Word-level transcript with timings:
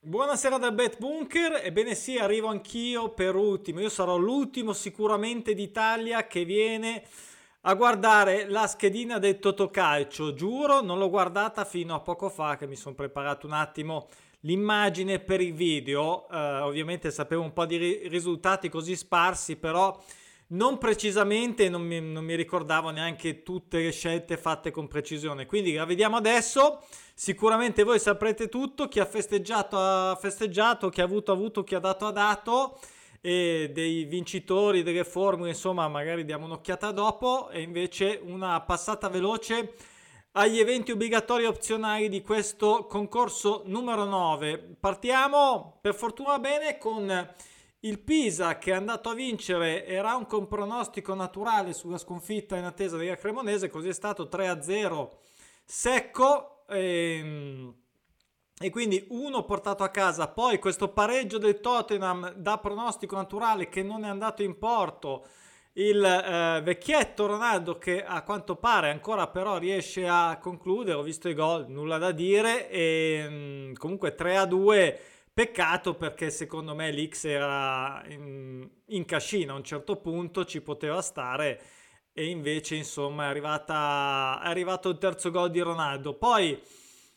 Buonasera 0.00 0.58
dal 0.58 0.74
Bet 0.74 0.96
Bunker, 0.98 1.60
ebbene 1.60 1.96
sì, 1.96 2.18
arrivo 2.18 2.46
anch'io 2.46 3.08
per 3.10 3.34
ultimo, 3.34 3.80
io 3.80 3.88
sarò 3.88 4.16
l'ultimo 4.16 4.72
sicuramente 4.72 5.54
d'Italia 5.54 6.28
che 6.28 6.44
viene 6.44 7.02
a 7.62 7.74
guardare 7.74 8.48
la 8.48 8.68
schedina 8.68 9.18
del 9.18 9.40
Totocalcio, 9.40 10.34
giuro, 10.34 10.82
non 10.82 10.98
l'ho 10.98 11.10
guardata 11.10 11.64
fino 11.64 11.96
a 11.96 12.00
poco 12.00 12.28
fa 12.28 12.56
che 12.56 12.68
mi 12.68 12.76
sono 12.76 12.94
preparato 12.94 13.48
un 13.48 13.54
attimo 13.54 14.06
l'immagine 14.42 15.18
per 15.18 15.40
il 15.40 15.52
video, 15.52 16.28
eh, 16.30 16.60
ovviamente 16.60 17.10
sapevo 17.10 17.42
un 17.42 17.52
po' 17.52 17.66
di 17.66 17.76
ri- 17.76 18.08
risultati 18.08 18.68
così 18.68 18.94
sparsi, 18.94 19.56
però 19.56 20.00
non 20.48 20.78
precisamente, 20.78 21.68
non 21.68 21.82
mi, 21.82 22.00
non 22.00 22.24
mi 22.24 22.34
ricordavo 22.34 22.90
neanche 22.90 23.42
tutte 23.42 23.82
le 23.82 23.90
scelte 23.90 24.36
fatte 24.36 24.70
con 24.70 24.88
precisione, 24.88 25.46
quindi 25.46 25.74
la 25.74 25.84
vediamo 25.84 26.16
adesso. 26.16 26.82
Sicuramente 27.14 27.82
voi 27.82 27.98
saprete 27.98 28.48
tutto, 28.48 28.88
chi 28.88 29.00
ha 29.00 29.04
festeggiato 29.04 29.76
ha 29.76 30.16
festeggiato, 30.20 30.88
chi 30.88 31.00
ha 31.00 31.04
avuto 31.04 31.32
ha 31.32 31.34
avuto, 31.34 31.64
chi 31.64 31.74
ha 31.74 31.80
dato 31.80 32.06
ha 32.06 32.12
dato 32.12 32.78
e 33.20 33.70
dei 33.72 34.04
vincitori 34.04 34.82
delle 34.82 35.04
formule, 35.04 35.50
insomma, 35.50 35.88
magari 35.88 36.24
diamo 36.24 36.46
un'occhiata 36.46 36.92
dopo 36.92 37.50
e 37.50 37.60
invece 37.60 38.20
una 38.22 38.60
passata 38.60 39.08
veloce 39.08 39.74
agli 40.32 40.60
eventi 40.60 40.92
obbligatori 40.92 41.44
opzionali 41.44 42.08
di 42.08 42.22
questo 42.22 42.86
concorso 42.86 43.62
numero 43.66 44.04
9. 44.04 44.76
Partiamo 44.78 45.78
per 45.80 45.94
fortuna 45.94 46.38
bene 46.38 46.78
con 46.78 47.34
il 47.80 48.00
Pisa 48.00 48.58
che 48.58 48.72
è 48.72 48.74
andato 48.74 49.08
a 49.08 49.14
vincere 49.14 49.86
era 49.86 50.16
un 50.16 50.26
con 50.26 50.48
pronostico 50.48 51.14
naturale 51.14 51.72
sulla 51.72 51.98
sconfitta 51.98 52.56
in 52.56 52.64
attesa 52.64 52.96
della 52.96 53.16
Cremonese, 53.16 53.68
così 53.68 53.88
è 53.88 53.92
stato 53.92 54.24
3-0 54.24 55.08
secco 55.64 56.64
e, 56.66 57.18
ehm, 57.18 57.74
e 58.60 58.70
quindi 58.70 59.06
uno 59.10 59.44
portato 59.44 59.84
a 59.84 59.90
casa, 59.90 60.28
poi 60.28 60.58
questo 60.58 60.88
pareggio 60.88 61.38
del 61.38 61.60
Tottenham 61.60 62.32
da 62.32 62.58
pronostico 62.58 63.14
naturale 63.14 63.68
che 63.68 63.84
non 63.84 64.04
è 64.04 64.08
andato 64.08 64.42
in 64.42 64.58
porto, 64.58 65.26
il 65.74 66.02
eh, 66.04 66.60
vecchietto 66.62 67.26
Ronaldo 67.26 67.78
che 67.78 68.04
a 68.04 68.22
quanto 68.24 68.56
pare 68.56 68.90
ancora 68.90 69.28
però 69.28 69.58
riesce 69.58 70.08
a 70.08 70.38
concludere, 70.40 70.98
ho 70.98 71.02
visto 71.02 71.28
i 71.28 71.34
gol, 71.34 71.66
nulla 71.68 71.98
da 71.98 72.10
dire 72.10 72.68
e 72.68 73.26
mm, 73.28 73.72
comunque 73.74 74.16
3 74.16 74.36
a 74.36 74.44
2 74.44 75.00
peccato 75.38 75.94
perché 75.94 76.30
secondo 76.30 76.74
me 76.74 76.90
l'X 76.90 77.24
era 77.26 78.02
in, 78.08 78.68
in 78.86 79.04
cascina 79.04 79.52
a 79.52 79.56
un 79.56 79.62
certo 79.62 79.94
punto, 79.94 80.44
ci 80.44 80.60
poteva 80.60 81.00
stare 81.00 81.62
e 82.12 82.26
invece 82.26 82.74
insomma 82.74 83.26
è, 83.26 83.28
arrivata, 83.28 84.40
è 84.42 84.48
arrivato 84.48 84.88
il 84.88 84.98
terzo 84.98 85.30
gol 85.30 85.52
di 85.52 85.60
Ronaldo. 85.60 86.14
Poi 86.14 86.60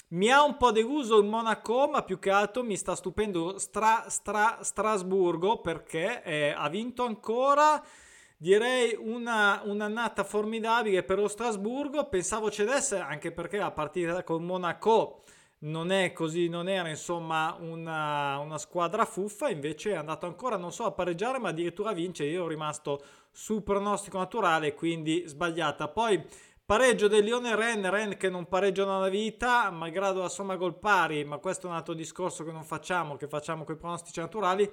mi 0.09 0.29
ha 0.29 0.43
un 0.43 0.55
po' 0.55 0.71
deluso 0.71 1.17
il 1.17 1.25
Monaco, 1.25 1.87
ma 1.87 2.03
più 2.03 2.19
che 2.19 2.29
altro 2.29 2.63
mi 2.63 2.77
sta 2.77 2.93
stupendo 2.93 3.57
Stra, 3.57 4.05
Stra, 4.07 4.59
Strasburgo 4.61 5.59
perché 5.59 6.21
eh, 6.21 6.53
ha 6.55 6.69
vinto 6.69 7.03
ancora. 7.05 7.83
Direi 8.37 8.95
una, 8.99 9.63
un'annata 9.65 10.23
formidabile 10.23 11.01
per 11.01 11.17
lo 11.17 11.27
Strasburgo. 11.27 12.07
Pensavo 12.07 12.51
cedesse 12.51 12.99
anche 12.99 13.31
perché 13.31 13.57
la 13.57 13.71
partita 13.71 14.23
con 14.23 14.43
Monaco 14.43 15.23
non 15.63 15.91
è 15.91 16.11
così, 16.11 16.47
non 16.47 16.67
era 16.67 16.89
insomma 16.89 17.55
una, 17.59 18.39
una, 18.39 18.57
squadra 18.57 19.05
fuffa, 19.05 19.49
invece 19.49 19.91
è 19.91 19.95
andato 19.95 20.25
ancora 20.25 20.57
non 20.57 20.71
so 20.71 20.85
a 20.85 20.91
pareggiare, 20.91 21.39
ma 21.39 21.49
addirittura 21.49 21.91
a 21.91 21.93
vincere. 21.93 22.29
Io 22.29 22.39
ero 22.39 22.47
rimasto 22.47 23.01
sul 23.31 23.61
pronostico 23.61 24.17
naturale, 24.17 24.73
quindi 24.73 25.23
sbagliata. 25.27 25.87
Poi 25.87 26.23
pareggio 26.65 27.07
del 27.07 27.23
Lione 27.23 27.55
Ren, 27.55 27.87
Ren 27.89 28.17
che 28.17 28.29
non 28.29 28.47
pareggiano 28.47 28.99
la 28.99 29.09
vita, 29.09 29.69
malgrado 29.69 30.21
la 30.21 30.29
somma 30.29 30.55
gol 30.55 30.79
pari, 30.79 31.23
ma 31.25 31.37
questo 31.37 31.67
è 31.67 31.69
un 31.69 31.75
altro 31.75 31.93
discorso 31.93 32.43
che 32.43 32.51
non 32.51 32.63
facciamo, 32.63 33.15
che 33.15 33.27
facciamo 33.27 33.63
con 33.63 33.75
i 33.75 33.77
pronostici 33.77 34.19
naturali. 34.19 34.69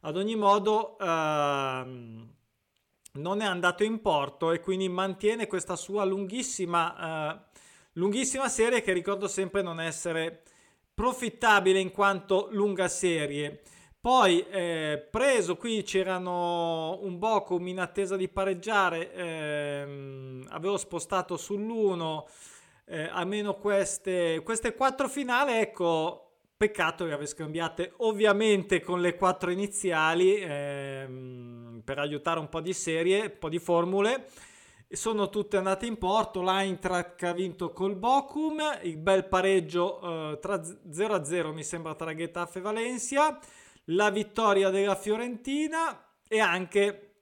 Ad 0.00 0.16
ogni 0.16 0.34
modo, 0.34 0.98
ehm, 0.98 2.34
non 3.12 3.40
è 3.40 3.44
andato 3.44 3.84
in 3.84 4.00
porto 4.00 4.50
e 4.50 4.60
quindi 4.60 4.88
mantiene 4.88 5.46
questa 5.46 5.76
sua 5.76 6.04
lunghissima. 6.04 7.36
Eh, 7.36 7.51
lunghissima 7.94 8.48
serie 8.48 8.82
che 8.82 8.92
ricordo 8.92 9.28
sempre 9.28 9.62
non 9.62 9.80
essere 9.80 10.42
profittabile 10.94 11.78
in 11.78 11.90
quanto 11.90 12.48
lunga 12.52 12.88
serie. 12.88 13.62
Poi 14.00 14.44
eh, 14.48 15.06
preso 15.10 15.56
qui 15.56 15.82
c'erano 15.82 16.98
un 17.02 17.18
Bochum 17.18 17.68
in 17.68 17.78
attesa 17.78 18.16
di 18.16 18.28
pareggiare, 18.28 19.12
ehm, 19.12 20.46
avevo 20.50 20.76
spostato 20.76 21.36
sull'1 21.36 22.24
eh, 22.86 23.04
almeno 23.04 23.54
queste, 23.54 24.40
queste 24.44 24.74
quattro 24.74 25.08
finali, 25.08 25.52
ecco, 25.52 26.32
peccato 26.56 27.06
che 27.06 27.12
avesse 27.12 27.34
scambiate 27.34 27.92
ovviamente 27.98 28.80
con 28.80 29.00
le 29.00 29.14
quattro 29.14 29.52
iniziali 29.52 30.36
ehm, 30.36 31.82
per 31.84 32.00
aiutare 32.00 32.40
un 32.40 32.48
po' 32.48 32.60
di 32.60 32.72
serie, 32.72 33.22
un 33.22 33.38
po' 33.38 33.48
di 33.48 33.60
formule 33.60 34.26
sono 34.92 35.28
tutte 35.28 35.56
andate 35.56 35.86
in 35.86 35.98
porto. 35.98 36.42
L'Eintracht 36.42 37.22
ha 37.22 37.32
vinto 37.32 37.72
col 37.72 37.96
Bochum, 37.96 38.60
il 38.82 38.98
bel 38.98 39.26
pareggio 39.26 40.32
eh, 40.32 40.38
tra 40.38 40.60
0-0 40.60 41.52
mi 41.52 41.64
sembra 41.64 41.94
tra 41.94 42.14
Getafe 42.14 42.58
e 42.58 42.62
Valencia, 42.62 43.38
la 43.86 44.10
vittoria 44.10 44.70
della 44.70 44.94
Fiorentina 44.94 46.04
e 46.28 46.40
anche 46.40 47.12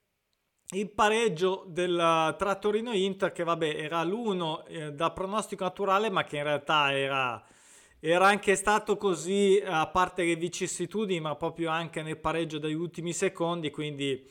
il 0.73 0.89
pareggio 0.89 1.65
del, 1.67 2.35
tra 2.37 2.55
Torino 2.55 2.93
Inter 2.93 3.31
che 3.31 3.43
vabbè 3.43 3.75
era 3.75 4.03
l'1 4.03 4.63
eh, 4.67 4.93
da 4.93 5.11
pronostico 5.11 5.63
naturale 5.63 6.09
ma 6.09 6.23
che 6.23 6.37
in 6.37 6.43
realtà 6.43 6.95
era, 6.95 7.43
era 7.99 8.27
anche 8.27 8.55
stato 8.55 8.95
così 8.95 9.61
a 9.65 9.87
parte 9.87 10.23
le 10.23 10.35
vicissitudini 10.35 11.19
ma 11.19 11.35
proprio 11.35 11.69
anche 11.71 12.01
nel 12.01 12.17
pareggio 12.17 12.57
degli 12.57 12.73
ultimi 12.73 13.11
secondi 13.11 13.69
quindi 13.69 14.25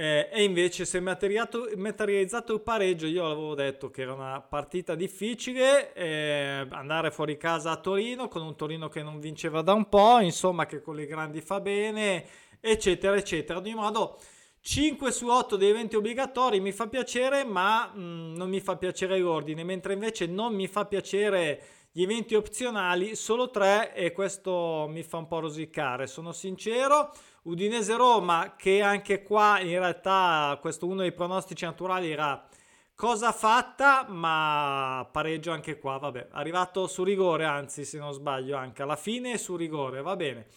eh, 0.00 0.30
e 0.32 0.44
invece 0.44 0.86
si 0.86 0.96
è 0.96 1.00
materializzato 1.00 2.54
il 2.54 2.60
pareggio. 2.62 3.06
Io 3.06 3.26
avevo 3.26 3.54
detto 3.54 3.90
che 3.90 4.00
era 4.00 4.14
una 4.14 4.40
partita 4.40 4.94
difficile, 4.94 5.92
eh, 5.92 6.66
andare 6.70 7.10
fuori 7.10 7.36
casa 7.36 7.72
a 7.72 7.76
Torino 7.76 8.26
con 8.28 8.40
un 8.40 8.56
Torino 8.56 8.88
che 8.88 9.02
non 9.02 9.20
vinceva 9.20 9.60
da 9.60 9.74
un 9.74 9.90
po', 9.90 10.20
insomma 10.20 10.64
che 10.64 10.80
con 10.80 10.96
le 10.96 11.04
grandi 11.04 11.42
fa 11.42 11.60
bene, 11.60 12.24
eccetera, 12.60 13.14
eccetera. 13.14 13.58
Ad 13.58 13.66
ogni 13.66 13.74
modo, 13.74 14.18
5 14.62 15.10
su 15.10 15.26
8 15.26 15.56
dei 15.56 15.70
eventi 15.70 15.96
obbligatori 15.96 16.60
mi 16.60 16.72
fa 16.72 16.86
piacere, 16.86 17.44
ma 17.44 17.86
mh, 17.86 18.00
mm, 18.00 18.36
non 18.36 18.48
mi 18.50 18.60
fa 18.60 18.76
piacere 18.76 19.18
l'ordine, 19.18 19.64
mentre 19.64 19.94
invece 19.94 20.26
non 20.26 20.54
mi 20.54 20.66
fa 20.66 20.84
piacere 20.84 21.62
gli 21.92 22.02
eventi 22.02 22.34
opzionali, 22.34 23.16
solo 23.16 23.50
3 23.50 23.94
e 23.94 24.12
questo 24.12 24.86
mi 24.88 25.02
fa 25.02 25.16
un 25.16 25.26
po' 25.26 25.40
rosicare, 25.40 26.06
sono 26.06 26.32
sincero. 26.32 27.10
Udinese-Roma, 27.42 28.54
che 28.56 28.82
anche 28.82 29.22
qua 29.22 29.58
in 29.60 29.78
realtà 29.78 30.58
questo 30.60 30.86
uno 30.86 31.00
dei 31.00 31.12
pronostici 31.12 31.64
naturali 31.64 32.10
era 32.10 32.46
cosa 32.94 33.32
fatta, 33.32 34.06
ma 34.08 35.08
pareggio 35.10 35.52
anche 35.52 35.78
qua, 35.78 35.96
vabbè, 35.96 36.28
arrivato 36.32 36.86
su 36.86 37.02
rigore, 37.02 37.46
anzi 37.46 37.86
se 37.86 37.98
non 37.98 38.12
sbaglio 38.12 38.56
anche 38.56 38.82
alla 38.82 38.96
fine 38.96 39.38
su 39.38 39.56
rigore, 39.56 40.02
va 40.02 40.16
bene. 40.16 40.48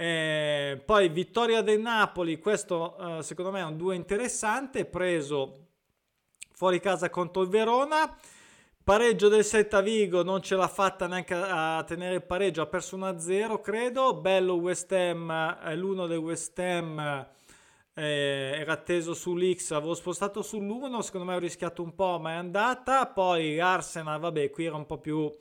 Eh, 0.00 0.80
poi 0.86 1.08
vittoria 1.08 1.60
del 1.60 1.80
Napoli, 1.80 2.38
questo 2.38 3.18
eh, 3.18 3.22
secondo 3.24 3.50
me 3.50 3.58
è 3.58 3.64
un 3.64 3.76
2 3.76 3.96
interessante, 3.96 4.84
preso 4.84 5.70
fuori 6.52 6.78
casa 6.78 7.10
contro 7.10 7.42
il 7.42 7.48
Verona. 7.48 8.16
Pareggio 8.84 9.26
del 9.26 9.44
Celta 9.44 9.80
Vigo, 9.80 10.22
non 10.22 10.40
ce 10.40 10.54
l'ha 10.54 10.68
fatta 10.68 11.08
neanche 11.08 11.34
a 11.34 11.82
tenere 11.84 12.14
il 12.14 12.22
pareggio, 12.22 12.62
ha 12.62 12.66
perso 12.66 12.96
1-0 12.96 13.60
credo. 13.60 14.14
Bello 14.14 14.54
West 14.54 14.92
Ham, 14.92 15.58
è 15.64 15.74
l'uno 15.74 16.06
del 16.06 16.18
West 16.18 16.56
Ham 16.60 17.26
eh, 17.94 18.52
era 18.54 18.74
atteso 18.74 19.14
sull'X, 19.14 19.72
avevo 19.72 19.94
spostato 19.94 20.42
sull'1, 20.42 21.00
secondo 21.00 21.26
me 21.26 21.34
ho 21.34 21.40
rischiato 21.40 21.82
un 21.82 21.96
po', 21.96 22.20
ma 22.20 22.30
è 22.30 22.34
andata. 22.34 23.08
Poi 23.08 23.58
Arsenal, 23.58 24.20
vabbè, 24.20 24.50
qui 24.50 24.64
era 24.64 24.76
un 24.76 24.86
po' 24.86 24.98
più 24.98 25.34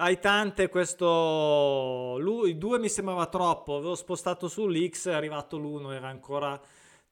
aitante 0.00 0.68
questo... 0.68 2.16
Lui, 2.18 2.50
il 2.50 2.58
2 2.58 2.78
mi 2.78 2.88
sembrava 2.88 3.26
troppo, 3.26 3.76
avevo 3.76 3.94
spostato 3.94 4.48
sull'X, 4.48 5.08
è 5.08 5.12
arrivato 5.12 5.58
l'1, 5.58 5.92
era 5.92 6.08
ancora 6.08 6.60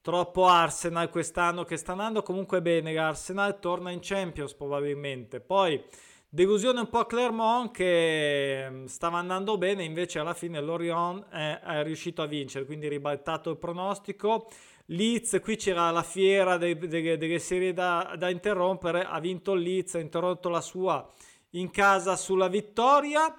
troppo 0.00 0.46
Arsenal 0.46 1.10
quest'anno 1.10 1.64
che 1.64 1.76
sta 1.76 1.92
andando 1.92 2.22
comunque 2.22 2.62
bene 2.62 2.94
l'Arsenal 2.94 3.58
torna 3.58 3.90
in 3.90 3.98
Champions 4.00 4.54
probabilmente. 4.54 5.40
Poi 5.40 5.82
delusione 6.28 6.80
un 6.80 6.88
po' 6.88 7.04
Clermont 7.04 7.70
che 7.70 8.66
mm, 8.70 8.84
stava 8.86 9.18
andando 9.18 9.58
bene 9.58 9.84
invece 9.84 10.18
alla 10.18 10.34
fine 10.34 10.60
l'Orion 10.60 11.24
è, 11.30 11.60
è 11.62 11.82
riuscito 11.82 12.22
a 12.22 12.26
vincere 12.26 12.64
quindi 12.64 12.88
ribaltato 12.88 13.50
il 13.50 13.58
pronostico. 13.58 14.48
Leeds 14.86 15.40
qui 15.42 15.56
c'era 15.56 15.90
la 15.90 16.02
fiera 16.02 16.56
delle, 16.56 17.18
delle, 17.18 17.38
serie 17.38 17.74
da, 17.74 18.14
da 18.16 18.30
interrompere 18.30 19.02
ha 19.02 19.20
vinto 19.20 19.52
Leeds 19.52 19.96
ha 19.96 19.98
interrotto 19.98 20.48
la 20.48 20.62
sua 20.62 21.06
in 21.50 21.70
casa 21.70 22.16
sulla 22.16 22.48
vittoria 22.48 23.34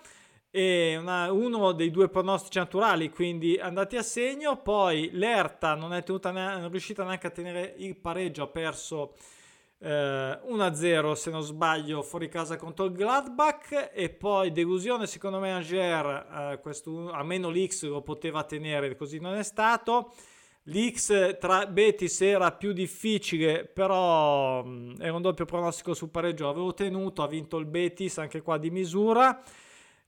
una, 0.52 1.32
uno 1.32 1.72
dei 1.74 1.92
due 1.92 2.10
pronostici 2.10 2.58
naturali, 2.58 3.10
quindi 3.10 3.58
andati 3.58 3.98
a 3.98 4.02
segno. 4.02 4.58
Poi 4.58 5.10
l'Erta 5.14 5.76
non 5.76 5.94
è, 5.94 6.04
tenuta 6.04 6.32
non 6.32 6.66
è 6.66 6.70
riuscita 6.70 7.04
neanche 7.04 7.28
a 7.28 7.32
tenere 7.32 7.76
il 7.78 7.96
pareggio, 7.96 8.44
ha 8.44 8.48
perso 8.48 9.14
eh, 9.80 10.40
1-0 10.48 11.14
se 11.14 11.30
non 11.30 11.42
sbaglio 11.42 12.02
fuori 12.02 12.28
casa 12.28 12.58
contro 12.58 12.86
il 12.86 12.94
Gladbach 12.94 13.92
e 13.94 14.10
poi 14.10 14.52
delusione 14.52 15.08
secondo 15.08 15.40
me 15.40 15.52
Angers, 15.52 16.26
eh, 16.32 16.60
questo, 16.62 17.12
almeno 17.12 17.50
l'X 17.50 17.86
lo 17.86 18.02
poteva 18.02 18.44
tenere, 18.44 18.96
così 18.96 19.20
non 19.20 19.36
è 19.36 19.44
stato. 19.44 20.14
L'X 20.72 21.40
tra 21.40 21.66
Betis 21.66 22.22
era 22.22 22.52
più 22.52 22.74
difficile, 22.74 23.66
però 23.66 24.64
mh, 24.64 24.98
era 25.00 25.16
un 25.16 25.22
doppio 25.22 25.46
pronostico 25.46 25.96
sul 25.96 26.10
pareggio, 26.10 26.48
avevo 26.48 26.74
tenuto, 26.76 27.24
ha 27.24 27.28
vinto 27.28 27.58
il 27.58 27.66
Betis 27.66 28.20
anche 28.20 28.42
qua 28.42 28.58
di 28.60 28.70
misura. 28.70 29.42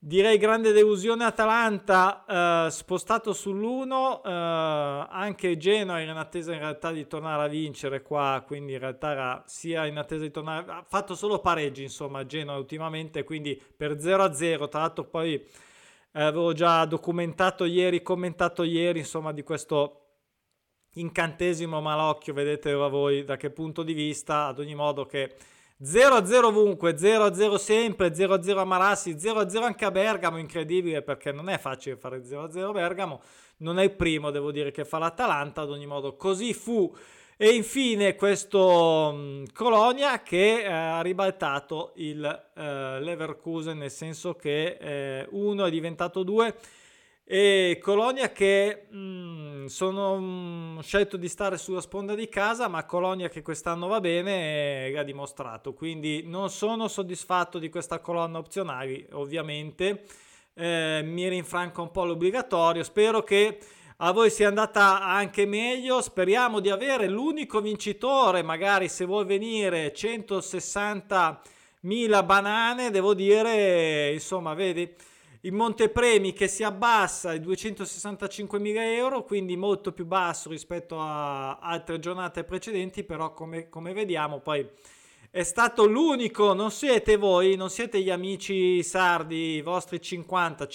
Direi 0.04 0.38
grande 0.38 0.72
delusione 0.72 1.26
Atalanta, 1.26 2.66
eh, 2.68 2.72
spostato 2.72 3.32
sull'1, 3.32 4.22
eh, 4.24 5.08
anche 5.10 5.58
Genoa 5.58 6.02
era 6.02 6.12
in 6.12 6.18
attesa 6.18 6.54
in 6.54 6.60
realtà 6.60 6.92
di 6.92 7.08
tornare 7.08 7.44
a 7.44 7.48
vincere 7.48 8.02
qua, 8.04 8.44
quindi 8.46 8.74
in 8.74 8.80
realtà 8.80 9.12
era 9.12 9.44
sia 9.46 9.86
in 9.86 9.98
attesa 9.98 10.24
di 10.24 10.32
tornare, 10.32 10.72
ha 10.72 10.86
fatto 10.88 11.16
solo 11.16 11.40
pareggi 11.40 11.84
insomma 11.84 12.26
Genoa 12.26 12.58
ultimamente, 12.58 13.24
quindi 13.24 13.60
per 13.78 13.94
0-0, 13.98 14.70
tra 14.70 14.80
l'altro 14.82 15.06
poi 15.06 15.34
eh, 15.36 16.22
avevo 16.22 16.54
già 16.54 16.84
documentato 16.86 17.66
ieri, 17.66 18.02
commentato 18.02 18.64
ieri 18.64 19.00
insomma 19.00 19.32
di 19.32 19.44
questo 19.44 20.11
incantesimo 20.94 21.80
malocchio, 21.82 22.34
vedete 22.34 22.74
voi 22.74 23.24
da 23.24 23.38
che 23.38 23.50
punto 23.50 23.84
di 23.84 23.94
vista, 23.94 24.48
ad 24.48 24.60
ogni 24.60 24.76
modo 24.76 25.06
che 25.06 25.36
0-0 25.84 26.44
ovunque, 26.44 26.96
0-0 26.96 27.56
sempre, 27.56 28.14
0-0 28.14 28.58
a 28.58 28.66
Marassi, 28.66 29.14
0-0 29.14 29.64
anche 29.64 29.86
a 29.86 29.92
Bergamo, 29.92 30.38
incredibile 30.38 31.02
perché 31.02 31.32
non 31.32 31.50
è 31.50 31.58
facile 31.58 31.96
fare 31.96 32.24
0-0 32.24 32.60
a 32.60 32.72
Bergamo, 32.72 33.22
non 33.58 33.80
è 33.80 33.84
il 33.84 33.92
primo 33.92 34.30
devo 34.30 34.52
dire 34.52 34.72
che 34.72 34.86
fa 34.86 35.00
l'Atalanta, 35.00 35.62
ad 35.62 35.72
ogni 35.72 35.88
modo 35.88 36.16
così 36.16 36.54
fu. 36.54 36.94
E 37.38 37.50
infine 37.56 38.14
questo 38.16 39.10
um, 39.12 39.46
Colonia 39.52 40.22
che 40.22 40.62
eh, 40.62 40.72
ha 40.72 41.02
ribaltato 41.02 41.94
il 41.96 42.24
eh, 42.24 43.00
Leverkusen 43.00 43.80
nel 43.80 43.90
senso 43.90 44.36
che 44.36 44.78
eh, 44.80 45.28
uno 45.32 45.66
è 45.66 45.72
diventato 45.72 46.22
due 46.22 46.54
e 47.24 47.80
Colonia 47.82 48.32
che 48.32 48.86
mh, 48.92 48.98
sono 49.68 50.18
mh, 50.18 50.24
mm, 50.24 50.80
scelto 50.80 51.18
di 51.18 51.28
stare 51.28 51.58
sulla 51.58 51.82
sponda 51.82 52.16
di 52.16 52.30
casa, 52.30 52.68
ma 52.68 52.86
Colonia 52.86 53.30
che 53.30 53.42
quest'anno 53.42 53.88
va 53.88 54.00
bene 54.00 54.88
e 54.88 54.98
ha 54.98 55.04
dimostrato. 55.04 55.74
Quindi 55.74 56.24
non 56.26 56.50
sono 56.50 56.88
soddisfatto 56.88 57.60
di 57.60 57.70
questa 57.70 58.00
colonna 58.00 58.38
opzionali, 58.38 59.06
ovviamente. 59.12 60.04
Eh, 60.54 61.02
mi 61.04 61.28
rinfranca 61.28 61.82
un 61.82 61.92
po' 61.92 62.06
l'obbligatorio. 62.06 62.84
Spero 62.84 63.24
che 63.24 63.60
a 63.98 64.12
voi 64.12 64.30
sia 64.30 64.48
andata 64.48 65.02
anche 65.02 65.46
meglio. 65.46 66.02
Speriamo 66.02 66.60
di 66.60 66.70
avere 66.70 67.08
l'unico 67.08 67.62
vincitore, 67.62 68.42
magari 68.42 68.90
se 68.90 69.06
vuoi 69.06 69.26
venire 69.26 69.94
160.000 69.94 72.26
banane, 72.26 72.90
devo 72.90 73.14
dire, 73.14 74.12
insomma, 74.12 74.54
vedi 74.54 74.94
il 75.42 75.54
montepremi 75.54 76.34
che 76.34 76.48
si 76.48 76.64
abbassa 76.64 77.30
ai 77.30 77.40
265.000 77.40 78.76
euro, 78.94 79.24
quindi 79.24 79.56
molto 79.58 79.92
più 79.92 80.06
basso 80.06 80.50
rispetto 80.50 81.00
a 81.00 81.58
altre 81.58 82.00
giornate 82.00 82.44
precedenti, 82.44 83.04
però 83.04 83.34
come, 83.34 83.70
come 83.70 83.94
vediamo 83.94 84.40
poi 84.40 84.68
è 85.34 85.44
stato 85.44 85.86
l'unico, 85.86 86.52
non 86.52 86.72
siete 86.72 87.16
voi, 87.16 87.56
non 87.56 87.70
siete 87.70 88.02
gli 88.02 88.10
amici 88.10 88.84
sardi, 88.84 89.56
i 89.56 89.62
vostri 89.62 90.02
50, 90.02 90.68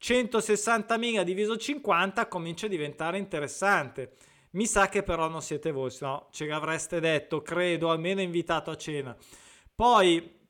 160.000 0.00 1.22
diviso 1.22 1.56
50 1.56 2.26
comincia 2.26 2.66
a 2.66 2.68
diventare 2.68 3.18
interessante. 3.18 4.14
Mi 4.50 4.66
sa 4.66 4.88
che 4.88 5.04
però 5.04 5.28
non 5.28 5.40
siete 5.40 5.70
voi, 5.70 5.90
se 5.90 6.04
no 6.04 6.26
ce 6.32 6.46
l'avreste 6.46 6.98
detto, 6.98 7.42
credo, 7.42 7.90
almeno 7.90 8.20
invitato 8.20 8.72
a 8.72 8.76
cena. 8.76 9.16
Poi 9.72 10.40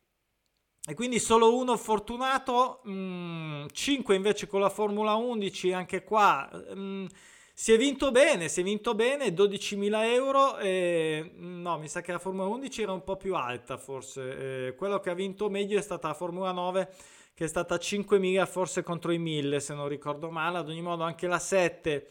e 0.84 0.94
quindi 0.94 1.20
solo 1.20 1.56
uno 1.56 1.76
fortunato, 1.76 2.80
mh, 2.84 3.66
5 3.72 4.14
invece 4.16 4.48
con 4.48 4.60
la 4.60 4.68
Formula 4.68 5.14
11, 5.14 5.72
anche 5.72 6.02
qua 6.02 6.48
mh, 6.52 6.80
mm, 6.80 7.06
si 7.54 7.72
è 7.72 7.76
vinto 7.76 8.10
bene, 8.10 8.48
si 8.48 8.60
è 8.60 8.62
vinto 8.64 8.94
bene, 8.94 9.32
12.000 9.32 10.04
euro, 10.12 10.58
e, 10.58 11.32
no 11.36 11.78
mi 11.78 11.86
sa 11.88 12.00
che 12.00 12.10
la 12.10 12.18
Formula 12.18 12.48
11 12.48 12.82
era 12.82 12.92
un 12.92 13.04
po' 13.04 13.16
più 13.16 13.36
alta 13.36 13.76
forse, 13.76 14.68
eh, 14.68 14.74
quello 14.74 14.98
che 14.98 15.10
ha 15.10 15.14
vinto 15.14 15.48
meglio 15.48 15.78
è 15.78 15.82
stata 15.82 16.08
la 16.08 16.14
Formula 16.14 16.50
9 16.50 16.92
che 17.34 17.44
è 17.44 17.48
stata 17.48 17.76
5.000 17.76 18.46
forse 18.46 18.82
contro 18.82 19.12
i 19.12 19.18
1.000 19.20 19.58
se 19.58 19.74
non 19.74 19.86
ricordo 19.88 20.30
male, 20.30 20.58
ad 20.58 20.68
ogni 20.68 20.82
modo 20.82 21.04
anche 21.04 21.26
la 21.28 21.38
7 21.38 22.08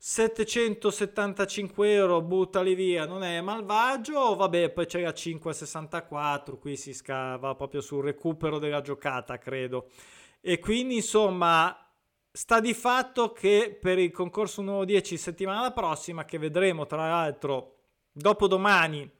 775 0.00 1.92
euro 1.92 2.22
buttali 2.22 2.74
via. 2.76 3.04
Non 3.04 3.24
è 3.24 3.40
malvagio? 3.40 4.36
Vabbè 4.36 4.70
poi 4.70 4.86
c'è 4.86 5.00
la 5.00 5.12
564 5.12 6.56
qui 6.56 6.76
si 6.76 6.94
scava 6.94 7.56
proprio 7.56 7.80
sul 7.80 8.04
recupero 8.04 8.60
della 8.60 8.80
giocata 8.80 9.38
credo. 9.38 9.88
E 10.40 10.60
quindi 10.60 10.94
insomma 10.96 11.76
sta 12.30 12.60
di 12.60 12.74
fatto 12.74 13.32
che 13.32 13.76
per 13.80 13.98
il 13.98 14.12
concorso 14.12 14.62
nuovo 14.62 14.84
10 14.84 15.16
settimana 15.16 15.72
prossima 15.72 16.24
che 16.24 16.38
vedremo 16.38 16.86
tra 16.86 17.08
l'altro 17.08 17.78
dopo 18.12 18.46
domani 18.46 19.10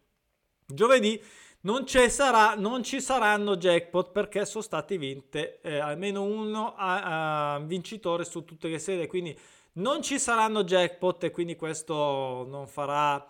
giovedì 0.64 1.20
non, 1.62 1.88
sarà, 1.88 2.54
non 2.54 2.84
ci 2.84 3.00
saranno 3.00 3.56
jackpot 3.56 4.12
perché 4.12 4.44
sono 4.44 4.62
stati 4.62 4.96
vinte 4.96 5.60
eh, 5.62 5.78
almeno 5.78 6.22
uno 6.22 6.75
a, 6.76 7.54
a 7.54 7.58
vincitore 7.58 8.25
su 8.25 8.44
tutte 8.44 8.69
le 8.69 8.78
sede 8.78 9.08
quindi 9.08 9.36
non 9.78 10.02
ci 10.02 10.19
saranno 10.19 10.64
jackpot 10.64 11.25
e 11.25 11.30
quindi 11.30 11.56
questo 11.56 12.46
non 12.48 12.66
farà, 12.66 13.28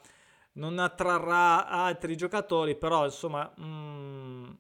non 0.53 0.79
attrarrà 0.79 1.67
altri 1.67 2.17
giocatori, 2.17 2.77
però 2.77 3.05
insomma, 3.05 3.53
mm, 3.61 4.51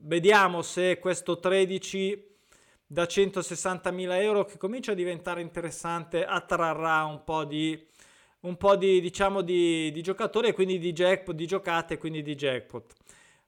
vediamo 0.00 0.62
se 0.62 0.98
questo 0.98 1.38
13 1.38 2.34
da 2.86 3.04
160.000 3.04 4.20
euro 4.20 4.44
che 4.44 4.58
comincia 4.58 4.92
a 4.92 4.94
diventare 4.94 5.40
interessante 5.40 6.24
attrarrà 6.24 7.04
un 7.04 7.24
po' 7.24 7.44
di 7.44 7.84
un 8.40 8.56
po' 8.56 8.76
di 8.76 9.00
diciamo 9.00 9.40
di, 9.40 9.90
di 9.90 10.02
giocatori 10.02 10.48
e 10.48 10.52
quindi 10.52 10.78
di 10.78 10.92
jackpot 10.92 11.34
di 11.34 11.46
giocate 11.46 11.94
e 11.94 11.98
quindi 11.98 12.22
di 12.22 12.36
jackpot 12.36 12.92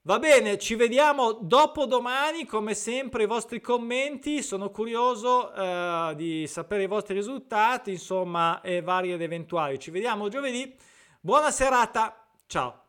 Va 0.08 0.18
bene, 0.18 0.56
ci 0.56 0.74
vediamo 0.74 1.34
dopo 1.34 1.84
domani, 1.84 2.46
come 2.46 2.72
sempre 2.72 3.24
i 3.24 3.26
vostri 3.26 3.60
commenti, 3.60 4.42
sono 4.42 4.70
curioso 4.70 5.52
eh, 5.52 6.14
di 6.16 6.46
sapere 6.46 6.84
i 6.84 6.86
vostri 6.86 7.12
risultati, 7.12 7.90
insomma, 7.90 8.62
e 8.62 8.80
vari 8.80 9.12
ed 9.12 9.20
eventuali. 9.20 9.78
Ci 9.78 9.90
vediamo 9.90 10.30
giovedì, 10.30 10.74
buona 11.20 11.50
serata, 11.50 12.24
ciao! 12.46 12.87